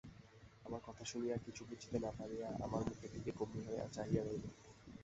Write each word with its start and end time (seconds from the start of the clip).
আমার 0.65 0.81
কথা 0.87 1.03
শুনিয়া 1.05 1.35
কিছু 1.37 1.61
বুঝিতে 1.69 1.97
না 1.99 2.11
পারিয়া 2.17 2.47
আমার 2.65 2.81
মুখের 2.87 3.09
দিকে 3.13 3.31
গম্ভীর 3.37 3.63
হইয়া 3.67 3.85
চাহিয়া 3.95 4.21
রহিলি। 4.23 4.49